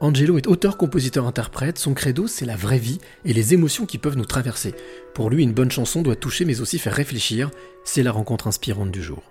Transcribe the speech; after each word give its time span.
Angelo 0.00 0.36
est 0.36 0.48
auteur, 0.48 0.76
compositeur, 0.76 1.26
interprète. 1.26 1.78
Son 1.78 1.94
credo, 1.94 2.26
c'est 2.26 2.44
la 2.44 2.56
vraie 2.56 2.78
vie 2.78 2.98
et 3.24 3.32
les 3.32 3.54
émotions 3.54 3.86
qui 3.86 3.98
peuvent 3.98 4.16
nous 4.16 4.24
traverser. 4.24 4.74
Pour 5.14 5.30
lui, 5.30 5.44
une 5.44 5.54
bonne 5.54 5.70
chanson 5.70 6.02
doit 6.02 6.16
toucher 6.16 6.44
mais 6.44 6.60
aussi 6.60 6.78
faire 6.78 6.92
réfléchir. 6.92 7.50
C'est 7.84 8.02
la 8.02 8.10
rencontre 8.10 8.48
inspirante 8.48 8.90
du 8.90 9.00
jour. 9.00 9.22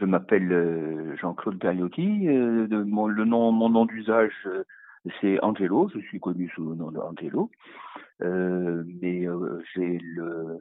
Je 0.00 0.06
m'appelle 0.06 0.50
euh, 0.50 1.16
Jean-Claude 1.16 1.58
Gariotti. 1.58 2.28
Euh, 2.28 2.66
mon, 2.86 3.06
le 3.06 3.24
nom, 3.26 3.52
mon 3.52 3.68
nom 3.68 3.84
d'usage, 3.84 4.32
euh, 4.46 4.64
c'est 5.20 5.38
Angelo. 5.42 5.90
Je 5.94 6.00
suis 6.00 6.18
connu 6.18 6.50
sous 6.54 6.70
le 6.70 6.76
nom 6.76 6.90
d'Angelo. 6.90 7.50
mais 8.20 9.26
j'ai 9.74 9.98
le, 10.02 10.58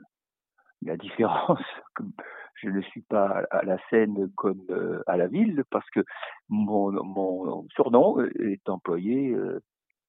la 0.82 0.98
différence 0.98 1.64
je 2.55 2.70
ne 2.70 2.81
suis 2.81 3.02
pas 3.02 3.43
à 3.52 3.63
la 3.63 3.77
scène 3.89 4.32
comme 4.36 4.61
euh, 4.70 5.02
à 5.07 5.18
la 5.18 5.27
ville 5.27 5.63
parce 5.71 5.89
que 5.91 6.02
mon, 6.50 7.68
surnom 7.75 8.23
est 8.39 8.68
employé 8.70 9.33
euh, 9.33 9.59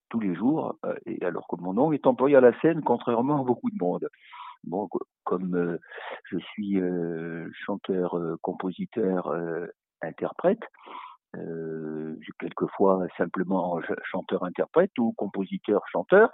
tous 0.09 0.21
les 0.21 0.35
jours, 0.35 0.75
euh, 0.85 0.95
alors 1.23 1.47
que 1.49 1.57
mon 1.61 1.73
nom 1.75 1.93
est 1.93 2.07
employé 2.07 2.37
à 2.37 2.41
la 2.41 2.59
scène 2.61 2.83
contrairement 2.83 3.43
à 3.43 3.45
beaucoup 3.45 3.71
de 3.71 3.79
monde. 3.79 4.09
Bon, 4.65 4.89
comme 5.25 5.79
je 6.25 6.37
suis 6.39 6.79
chanteur, 7.65 8.15
compositeur, 8.43 9.35
interprète, 10.03 10.61
euh, 11.37 12.17
quelquefois 12.39 13.07
simplement 13.17 13.81
chanteur-interprète 14.05 14.91
ou 14.99 15.13
compositeur-chanteur, 15.13 16.31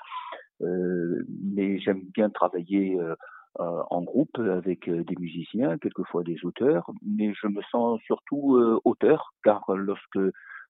mais 0.60 1.78
j'aime 1.78 2.02
bien 2.14 2.30
travailler 2.30 2.98
euh, 2.98 3.14
en 3.58 4.02
groupe 4.02 4.38
avec 4.38 4.88
euh, 4.88 5.04
des 5.04 5.16
musiciens, 5.18 5.78
quelquefois 5.78 6.22
des 6.22 6.38
auteurs, 6.44 6.90
mais 7.02 7.32
je 7.40 7.46
me 7.48 7.62
sens 7.70 8.00
surtout 8.02 8.56
euh, 8.56 8.80
auteur, 8.84 9.32
car 9.44 9.64
lorsque 9.74 10.18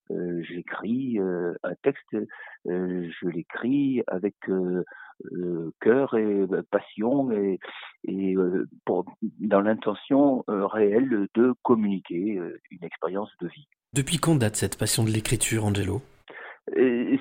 j'écris 0.08 1.18
un 1.18 1.74
texte, 1.82 2.16
je 2.64 3.26
l'écris 3.28 4.04
avec 4.06 4.36
cœur 5.80 6.14
et 6.14 6.46
passion 6.70 7.32
et, 7.32 7.58
et 8.04 8.36
dans 8.86 9.60
l'intention 9.60 10.44
réelle 10.46 11.26
de 11.34 11.54
communiquer 11.62 12.40
une 12.70 12.84
expérience 12.84 13.32
de 13.40 13.48
vie. 13.48 13.66
Depuis 13.94 14.18
quand 14.18 14.36
date 14.36 14.54
cette 14.54 14.78
passion 14.78 15.02
de 15.02 15.10
l'écriture, 15.10 15.64
Angelo? 15.64 16.02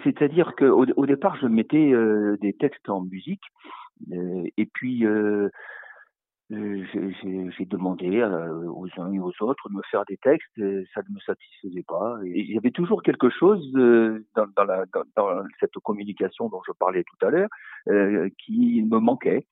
C'est-à-dire 0.03 0.53
qu'au 0.55 0.85
au 0.95 1.05
départ, 1.07 1.37
je 1.41 1.47
mettais 1.47 1.91
des 2.39 2.53
textes 2.53 2.87
en 2.87 3.01
musique 3.01 3.41
euh, 3.51 3.84
et 4.11 4.65
puis, 4.73 5.05
euh, 5.05 5.49
euh, 6.51 6.83
j'ai 7.57 7.65
demandé 7.65 8.23
aux 8.23 8.87
uns 8.97 9.11
et 9.11 9.19
aux 9.19 9.33
autres 9.41 9.69
de 9.69 9.75
me 9.75 9.81
faire 9.89 10.05
des 10.05 10.17
textes, 10.17 10.55
ça 10.93 11.01
ne 11.09 11.15
me 11.15 11.19
satisfaisait 11.25 11.83
pas. 11.87 12.17
Il 12.23 12.51
y 12.51 12.57
avait 12.57 12.71
toujours 12.71 13.01
quelque 13.01 13.29
chose 13.29 13.71
dans, 13.73 14.47
dans, 14.55 14.63
la, 14.63 14.85
dans, 15.15 15.43
cette 15.59 15.73
communication 15.83 16.49
dont 16.49 16.61
je 16.67 16.73
parlais 16.73 17.03
tout 17.03 17.25
à 17.25 17.31
l'heure 17.31 17.49
qui 18.45 18.83
me 18.83 18.99
manquait. 18.99 19.47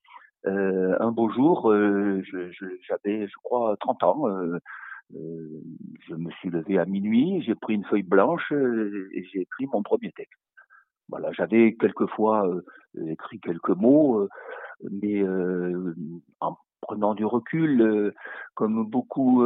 un 0.45 1.11
beau 1.11 1.30
jour, 1.30 1.73
j'avais, 1.73 3.27
je, 3.27 3.36
crois, 3.44 3.75
30 3.80 4.03
ans. 4.03 4.25
je 5.09 6.16
me 6.16 6.30
suis 6.31 6.49
levé 6.49 6.77
à 6.77 6.86
minuit, 6.86 7.41
j'ai 7.41 7.55
pris 7.55 7.73
une 7.73 7.86
feuille 7.86 8.03
blanche 8.03 8.52
et 8.52 9.23
j'ai 9.31 9.41
écrit 9.41 9.66
mon 9.73 9.81
premier 9.81 10.11
texte. 10.11 10.39
Voilà, 11.09 11.31
j'avais 11.33 11.75
quelquefois 11.75 12.47
euh, 12.47 12.61
écrit 13.07 13.39
quelques 13.39 13.69
mots, 13.69 14.21
euh, 14.21 14.29
mais 15.01 15.21
euh, 15.21 15.93
en 16.39 16.57
prenant 16.81 17.13
du 17.13 17.25
recul, 17.25 18.13
comme 18.55 18.85
beaucoup 18.85 19.41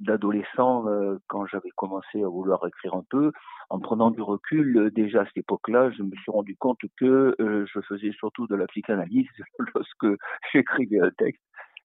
d'adolescents, 0.00 0.84
quand 1.26 1.46
j'avais 1.46 1.70
commencé 1.74 2.22
à 2.22 2.28
vouloir 2.28 2.66
écrire 2.66 2.94
un 2.94 3.04
peu, 3.08 3.32
en 3.70 3.78
prenant 3.78 4.10
du 4.10 4.20
recul, 4.20 4.90
déjà 4.94 5.22
à 5.22 5.24
cette 5.24 5.38
époque-là, 5.38 5.90
je 5.92 6.02
me 6.02 6.14
suis 6.16 6.30
rendu 6.30 6.54
compte 6.58 6.80
que 6.98 7.34
je 7.38 7.80
faisais 7.88 8.12
surtout 8.12 8.46
de 8.46 8.56
la 8.56 8.66
psychanalyse 8.66 9.26
lorsque 9.74 10.06
j'écrivais 10.52 11.00
un 11.00 11.10
texte 11.12 11.42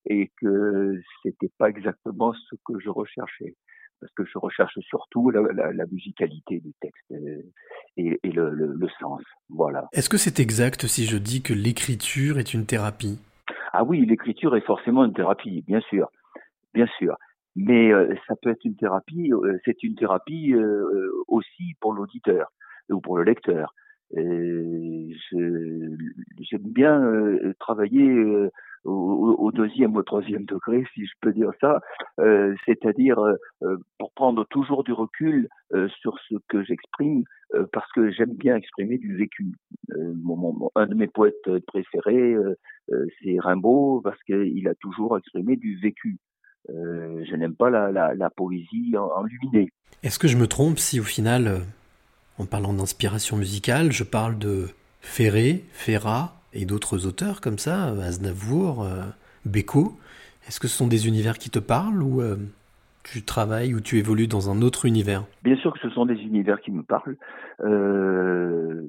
et 0.07 0.29
que 0.41 0.99
c'était 1.23 1.51
pas 1.57 1.69
exactement 1.69 2.33
ce 2.33 2.55
que 2.65 2.77
je 2.81 2.89
recherchais. 2.89 3.55
Parce 4.01 4.11
que 4.13 4.25
je 4.25 4.37
recherche 4.37 4.77
surtout 4.81 5.29
la, 5.29 5.85
musicalité 5.89 6.59
du 6.59 6.73
texte 6.81 7.13
euh, 7.99 8.15
et, 8.23 8.31
le, 8.31 8.87
sens. 8.99 9.21
Voilà. 9.49 9.87
Est-ce 9.93 10.09
que 10.09 10.17
c'est 10.17 10.39
exact 10.39 10.87
si 10.87 11.05
je 11.05 11.17
dis 11.17 11.41
que 11.41 11.53
l'écriture 11.53 12.39
est 12.39 12.53
une 12.53 12.65
thérapie? 12.65 13.19
Ah 13.73 13.83
oui, 13.83 14.05
l'écriture 14.05 14.55
est 14.55 14.65
forcément 14.65 15.05
une 15.05 15.13
thérapie, 15.13 15.63
bien 15.67 15.81
sûr, 15.81 16.09
bien 16.73 16.87
sûr. 16.97 17.17
Mais 17.55 17.91
euh, 17.91 18.13
ça 18.27 18.35
peut 18.41 18.49
être 18.49 18.65
une 18.65 18.75
thérapie, 18.75 19.31
euh, 19.31 19.57
c'est 19.63 19.81
une 19.83 19.95
thérapie 19.95 20.53
aussi 21.27 21.75
pour 21.79 21.93
l'auditeur 21.93 22.51
ou 22.89 22.99
pour 22.99 23.17
le 23.17 23.23
lecteur. 23.23 23.73
J'aime 24.13 25.97
bien 26.63 27.01
travailler 27.59 28.49
au, 28.85 29.51
deuxième 29.51 29.95
ou 29.95 29.99
au 29.99 30.03
troisième 30.03 30.45
degré, 30.45 30.83
si 30.93 31.05
je 31.05 31.11
peux 31.21 31.33
dire 31.33 31.51
ça, 31.59 31.79
euh, 32.19 32.55
c'est-à-dire 32.65 33.19
euh, 33.19 33.35
euh, 33.63 33.77
pour 33.97 34.11
prendre 34.13 34.45
toujours 34.45 34.83
du 34.83 34.93
recul 34.93 35.47
sur 36.01 36.17
ce 36.29 36.35
que 36.47 36.63
j'exprime, 36.63 37.23
parce 37.73 37.91
que 37.93 38.11
j'aime 38.11 38.33
bien 38.33 38.55
exprimer 38.55 38.97
du 38.97 39.15
vécu. 39.15 39.51
Un 40.75 40.85
de 40.85 40.93
mes 40.93 41.07
poètes 41.07 41.49
préférés, 41.67 42.35
c'est 42.89 43.39
Rimbaud, 43.39 44.01
parce 44.03 44.21
qu'il 44.23 44.67
a 44.67 44.75
toujours 44.75 45.17
exprimé 45.17 45.57
du 45.57 45.77
vécu. 45.79 46.17
je 46.69 47.35
n'aime 47.35 47.55
pas 47.55 47.69
la, 47.69 47.91
la, 47.91 48.13
la 48.13 48.29
poésie 48.29 48.95
enluminée. 48.95 49.69
Est-ce 50.03 50.19
que 50.19 50.27
je 50.27 50.37
me 50.37 50.47
trompe 50.47 50.77
si 50.77 50.99
au 50.99 51.03
final, 51.03 51.61
en 52.37 52.45
parlant 52.45 52.73
d'inspiration 52.73 53.37
musicale, 53.37 53.91
je 53.91 54.03
parle 54.03 54.37
de 54.37 54.67
Ferré, 55.01 55.65
Ferrat, 55.71 56.34
et 56.55 56.65
d'autres 56.65 57.05
auteurs 57.05 57.41
comme 57.41 57.57
ça, 57.57 57.87
Aznavour, 57.87 58.83
euh, 58.83 59.03
Beko. 59.45 59.91
Est-ce 60.47 60.59
que 60.59 60.67
ce 60.67 60.77
sont 60.77 60.87
des 60.87 61.07
univers 61.07 61.37
qui 61.37 61.49
te 61.49 61.59
parlent 61.59 62.01
ou 62.01 62.21
euh, 62.21 62.37
tu 63.03 63.23
travailles 63.23 63.73
ou 63.75 63.81
tu 63.81 63.97
évolues 63.97 64.27
dans 64.27 64.49
un 64.49 64.61
autre 64.61 64.85
univers? 64.85 65.25
Bien 65.43 65.57
sûr 65.57 65.73
que 65.73 65.79
ce 65.79 65.89
sont 65.89 66.05
des 66.05 66.21
univers 66.21 66.61
qui 66.61 66.71
me 66.71 66.83
parlent. 66.83 67.17
Euh, 67.61 68.83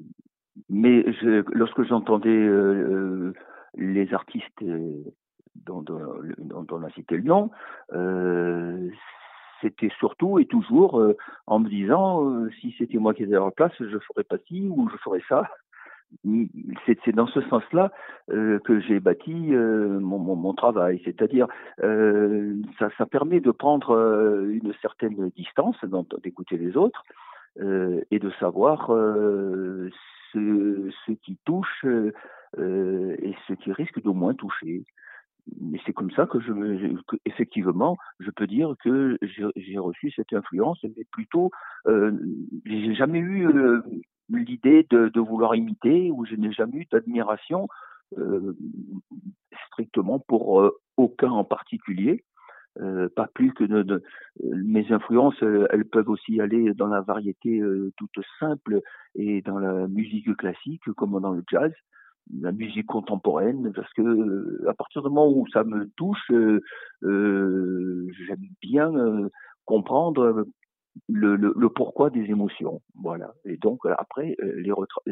mais 0.69 1.05
lorsque 1.53 1.83
j'entendais 1.83 2.49
les 3.77 4.13
artistes 4.13 4.63
dont, 5.55 5.85
on 5.89 6.83
a 6.83 6.89
cité 6.91 7.17
le 7.17 7.23
nom, 7.23 7.51
c'était 9.61 9.91
surtout 9.99 10.39
et 10.39 10.45
toujours 10.45 10.99
en 11.45 11.59
me 11.59 11.69
disant 11.69 12.47
si 12.59 12.73
c'était 12.79 12.97
moi 12.97 13.13
qui 13.13 13.23
étais 13.23 13.35
à 13.35 13.39
leur 13.39 13.53
place, 13.53 13.73
je 13.79 13.99
ferais 13.99 14.23
pas 14.23 14.37
ci 14.47 14.67
ou 14.67 14.89
je 14.89 14.97
ferais 14.97 15.21
ça 15.29 15.43
c'est 16.85 17.13
dans 17.13 17.27
ce 17.27 17.41
sens-là 17.41 17.91
euh, 18.31 18.59
que 18.59 18.79
j'ai 18.79 18.99
bâti 18.99 19.53
euh, 19.53 19.99
mon, 19.99 20.53
travail, 20.53 21.01
c'est-à-dire 21.05 21.47
euh, 21.83 22.55
ça, 22.79 23.05
permet 23.05 23.39
de 23.39 23.51
prendre 23.51 23.95
une 24.49 24.73
certaine 24.81 25.29
distance, 25.35 25.75
d'écouter 26.23 26.57
les 26.57 26.77
autres 26.77 27.03
et 27.59 28.19
de 28.19 28.29
savoir 28.39 28.87
ce, 30.33 31.11
qui 31.23 31.37
touche 31.45 31.85
et 31.85 33.35
ce 33.47 33.53
qui 33.53 33.71
risque 33.71 34.01
de 34.01 34.09
moins 34.09 34.33
toucher. 34.33 34.85
Mais 35.61 35.79
c'est 35.85 35.93
comme 35.93 36.11
ça 36.11 36.25
que 36.25 36.41
je 36.41 36.51
me, 36.51 36.97
effectivement, 37.25 37.97
je 38.19 38.31
peux 38.31 38.47
dire 38.47 38.75
que 38.83 39.17
j'ai 39.21 39.77
reçu 39.77 40.11
cette 40.11 40.33
influence, 40.33 40.83
mais 40.83 41.05
plutôt, 41.11 41.51
j'ai 42.65 42.95
jamais 42.95 43.19
eu 43.19 43.47
l'idée 44.29 44.85
de, 44.89 45.19
vouloir 45.19 45.55
imiter, 45.55 46.11
où 46.11 46.25
je 46.25 46.35
n'ai 46.35 46.51
jamais 46.51 46.79
eu 46.79 46.87
d'admiration 46.91 47.67
euh, 48.17 48.53
strictement 49.67 50.19
pour 50.19 50.61
euh, 50.61 50.79
aucun 50.97 51.31
en 51.31 51.43
particulier. 51.43 52.23
Euh, 52.79 53.09
pas 53.15 53.27
plus 53.33 53.53
que 53.53 53.63
mes 54.43 54.91
influences, 54.91 55.41
elles 55.41 55.85
peuvent 55.85 56.09
aussi 56.09 56.39
aller 56.39 56.73
dans 56.75 56.87
la 56.87 57.01
variété 57.01 57.59
toute 57.97 58.19
simple 58.39 58.81
et 59.15 59.41
dans 59.41 59.57
la 59.57 59.87
musique 59.87 60.35
classique 60.37 60.83
comme 60.95 61.19
dans 61.19 61.31
le 61.31 61.43
jazz, 61.49 61.71
la 62.39 62.51
musique 62.51 62.85
contemporaine, 62.85 63.71
parce 63.73 63.91
que 63.93 64.67
à 64.67 64.75
partir 64.75 65.01
du 65.01 65.09
moment 65.09 65.27
où 65.27 65.47
ça 65.47 65.63
me 65.63 65.89
touche, 65.95 66.31
j'aime 67.01 68.47
bien 68.61 68.91
comprendre 69.65 70.45
le, 71.09 71.67
pourquoi 71.69 72.09
des 72.09 72.25
émotions. 72.25 72.81
Voilà. 72.95 73.33
Et 73.45 73.57
donc 73.57 73.79
après, 73.97 74.35
euh, 74.41 74.63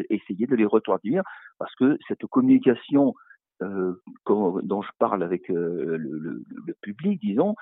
essayer 0.09 0.47
de 0.47 0.55
les 0.55 0.65
retraduire 0.65 1.23
parce 1.59 1.73
que 1.75 1.97
cette 2.07 2.25
communication 2.27 3.13
euh, 3.61 3.93
dont 4.27 4.81
je 4.81 4.89
parle 4.99 5.23
avec 5.23 5.49
euh, 5.49 5.97
le, 5.97 6.43
public, 6.81 7.21
disons, 7.21 7.55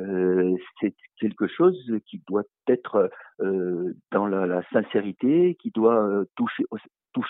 euh, 0.00 0.56
c'est 0.80 0.94
quelque 1.20 1.46
chose 1.46 1.78
qui 2.06 2.20
doit 2.26 2.42
être 2.68 3.10
euh, 3.40 3.94
dans 4.10 4.26
la, 4.26 4.62
sincérité, 4.70 5.56
qui 5.60 5.70
doit 5.70 6.24
toucher, 6.34 6.64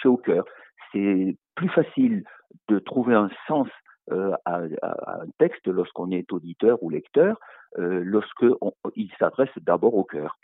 au 0.08 0.16
cœur. 0.16 0.44
C'est 0.92 1.36
plus 1.54 1.68
facile 1.68 2.24
de 2.68 2.78
trouver 2.78 3.14
un 3.14 3.30
sens 3.46 3.68
euh, 4.12 4.32
à, 4.44 4.62
un 4.62 5.26
texte 5.38 5.66
lorsqu'on 5.66 6.10
est 6.10 6.32
auditeur 6.32 6.82
ou 6.82 6.90
lecteur, 6.90 7.38
euh, 7.78 8.02
lorsque 8.04 8.46
il 8.94 9.10
s'adresse 9.18 9.50
d'abord 9.58 9.94
au 9.94 10.04
cœur. 10.04 10.38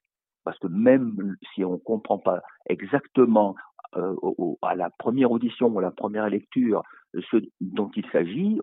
parce 0.44 0.58
que 0.58 0.66
même 0.66 1.36
si 1.54 1.64
on 1.64 1.72
ne 1.72 1.76
comprend 1.78 2.18
pas 2.18 2.42
exactement 2.68 3.54
euh, 3.96 4.14
à 4.62 4.74
la 4.74 4.88
première 4.88 5.30
audition 5.30 5.66
ou 5.66 5.78
à 5.78 5.82
la 5.82 5.90
première 5.90 6.28
lecture 6.30 6.82
ce 7.30 7.36
dont 7.60 7.90
il 7.94 8.06
s'agit, 8.10 8.58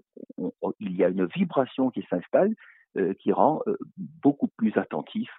il 0.79 0.95
y 0.95 1.03
a 1.03 1.09
une 1.09 1.27
vibration 1.27 1.91
qui 1.91 2.03
s'installe 2.09 2.55
euh, 2.97 3.13
qui 3.13 3.31
rend 3.31 3.61
euh, 3.67 3.77
beaucoup 4.23 4.47
plus 4.57 4.75
attentif. 4.75 5.29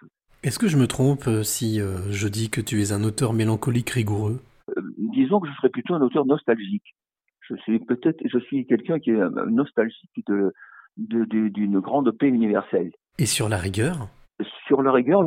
Est-ce 0.43 0.59
que 0.59 0.69
je 0.69 0.77
me 0.77 0.87
trompe 0.87 1.25
si 1.43 1.79
je 1.79 2.27
dis 2.27 2.49
que 2.49 2.61
tu 2.61 2.81
es 2.81 2.93
un 2.93 3.03
auteur 3.03 3.33
mélancolique 3.33 3.89
rigoureux? 3.89 4.39
Disons 4.97 5.41
que 5.41 5.49
je 5.49 5.53
serais 5.55 5.69
plutôt 5.69 5.93
un 5.93 6.01
auteur 6.01 6.25
nostalgique. 6.25 6.95
Je 7.41 7.55
suis 7.57 7.79
peut-être, 7.79 8.21
je 8.25 8.39
suis 8.39 8.65
quelqu'un 8.65 8.97
qui 8.97 9.11
est 9.11 9.29
nostalgique 9.49 10.25
de, 10.25 10.53
d'une 10.97 11.79
grande 11.79 12.09
paix 12.11 12.29
universelle. 12.29 12.91
Et 13.17 13.25
sur 13.25 13.49
la 13.49 13.57
rigueur? 13.57 14.07
Sur 14.67 14.81
la 14.81 14.91
rigueur, 14.91 15.23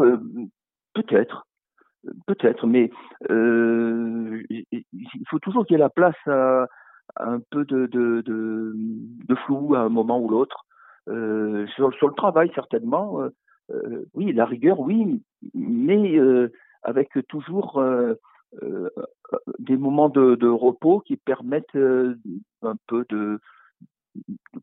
peut-être. 0.94 1.46
Peut-être, 2.26 2.66
mais 2.66 2.90
euh, 3.30 4.42
il 4.50 5.24
faut 5.30 5.38
toujours 5.38 5.64
qu'il 5.64 5.74
y 5.74 5.76
ait 5.76 5.78
la 5.78 5.88
place 5.88 6.14
à, 6.26 6.66
un 7.16 7.40
peu 7.50 7.64
de, 7.64 9.34
flou 9.46 9.74
à 9.74 9.80
un 9.80 9.88
moment 9.88 10.20
ou 10.20 10.28
l'autre. 10.28 10.66
Euh, 11.08 11.66
sur, 11.74 11.88
le 11.88 12.14
travail, 12.14 12.50
certainement, 12.54 13.20
euh, 13.70 14.04
oui, 14.12 14.32
la 14.32 14.44
rigueur, 14.44 14.80
oui, 14.80 15.22
mais 15.54 16.18
avec 16.82 17.10
toujours 17.28 17.82
des 19.58 19.76
moments 19.76 20.08
de, 20.10 20.48
repos 20.48 21.00
qui 21.00 21.16
permettent 21.16 21.76
un 21.76 22.76
peu 22.86 23.06
de, 23.08 23.40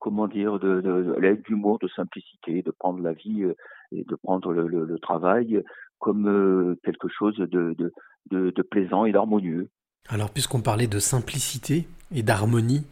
comment 0.02 0.28
dire, 0.28 0.60
de, 0.60 0.82
de, 0.82 1.16
l'aide 1.20 1.44
d'humour, 1.44 1.80
de 1.80 1.88
simplicité, 1.96 2.62
de 2.62 2.72
prendre 2.72 3.02
la 3.02 3.14
vie 3.14 3.46
et 3.94 4.04
de 4.04 4.16
prendre 4.16 4.52
le, 4.52 4.68
le, 4.68 4.84
le 4.84 5.00
travail 5.00 5.64
comme 6.02 6.28
euh, 6.28 6.76
quelque 6.84 7.08
chose 7.08 7.38
de, 7.38 7.76
de, 7.78 7.94
de, 8.32 8.62
plaisant 8.64 9.06
et 9.06 9.14
d'harmonieux. 9.14 9.70
Alors, 10.10 10.32
puisqu'on 10.32 10.62
parlait 10.62 10.88
de 10.88 11.00
simplicité 11.00 11.88
et 12.14 12.24
d'harmonie, 12.24 12.86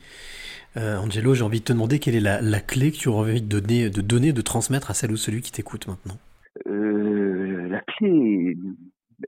euh, 0.78 0.98
Angelo, 0.98 1.34
j'ai 1.34 1.44
envie 1.44 1.60
de 1.60 1.66
te 1.66 1.74
demander 1.74 2.00
quelle 2.00 2.16
est 2.16 2.22
la, 2.22 2.40
la, 2.40 2.62
clé 2.62 2.92
que 2.92 2.98
tu 2.98 3.10
aurais 3.10 3.32
envie 3.32 3.42
de 3.42 3.60
donner, 3.60 3.90
de 3.90 4.02
donner, 4.02 4.32
de 4.32 4.42
transmettre 4.42 4.92
à 4.92 4.94
celle 4.94 5.12
ou 5.12 5.18
celui 5.18 5.42
qui 5.42 5.52
t'écoute 5.52 5.88
maintenant? 5.88 6.18
Euh, 6.68 7.68
La 7.68 7.82
clé, 7.82 8.56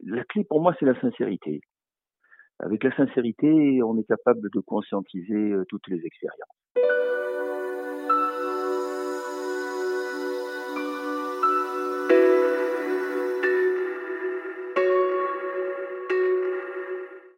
la 0.06 0.24
clé 0.26 0.44
pour 0.44 0.62
moi, 0.62 0.76
c'est 0.80 0.86
la 0.86 1.00
sincérité. 1.02 1.62
Avec 2.60 2.84
la 2.84 2.96
sincérité, 2.96 3.82
on 3.82 3.98
est 3.98 4.08
capable 4.08 4.52
de 4.52 4.60
conscientiser 4.60 5.54
toutes 5.68 5.88
les 5.88 6.06
expériences. 6.06 6.61